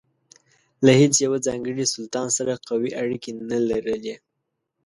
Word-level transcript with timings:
له 0.85 0.91
هیڅ 1.01 1.13
یوه 1.25 1.37
ځانګړي 1.47 1.85
سلطان 1.93 2.27
سره 2.37 2.53
قوي 2.67 2.91
اړیکې 3.01 3.31
نه 3.49 3.59
لرلې. 3.69 4.15